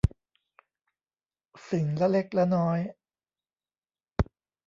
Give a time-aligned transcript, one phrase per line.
[1.69, 2.79] สิ่งละเล็กละน้อย